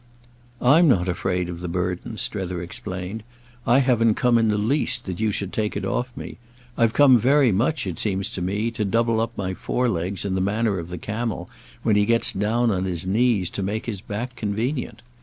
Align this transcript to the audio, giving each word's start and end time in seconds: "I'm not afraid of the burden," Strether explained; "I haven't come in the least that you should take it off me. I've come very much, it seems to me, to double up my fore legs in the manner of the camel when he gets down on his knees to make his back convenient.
"I'm 0.63 0.87
not 0.87 1.07
afraid 1.07 1.47
of 1.47 1.59
the 1.59 1.67
burden," 1.67 2.17
Strether 2.17 2.59
explained; 2.59 3.21
"I 3.67 3.81
haven't 3.81 4.15
come 4.15 4.39
in 4.39 4.47
the 4.47 4.57
least 4.57 5.05
that 5.05 5.19
you 5.19 5.31
should 5.31 5.53
take 5.53 5.77
it 5.77 5.85
off 5.85 6.11
me. 6.17 6.39
I've 6.75 6.93
come 6.93 7.19
very 7.19 7.51
much, 7.51 7.85
it 7.85 7.99
seems 7.99 8.31
to 8.31 8.41
me, 8.41 8.71
to 8.71 8.83
double 8.83 9.21
up 9.21 9.31
my 9.37 9.53
fore 9.53 9.89
legs 9.89 10.25
in 10.25 10.33
the 10.33 10.41
manner 10.41 10.79
of 10.79 10.89
the 10.89 10.97
camel 10.97 11.51
when 11.83 11.95
he 11.97 12.05
gets 12.07 12.33
down 12.33 12.71
on 12.71 12.85
his 12.85 13.05
knees 13.05 13.51
to 13.51 13.61
make 13.61 13.85
his 13.85 14.01
back 14.01 14.35
convenient. 14.35 15.03